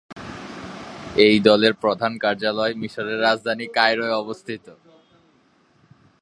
এই 1.25 1.35
দলের 1.39 1.73
প্রধান 1.83 2.13
কার্যালয় 2.17 2.73
মিশরের 2.75 3.19
রাজধানী 3.21 3.65
কায়রোয় 3.77 4.15
অবস্থিত। 4.15 4.65